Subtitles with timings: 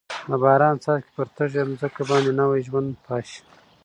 [0.29, 3.41] د باران څاڅکي پر تږې ځمکه باندې نوي ژوند پاشي.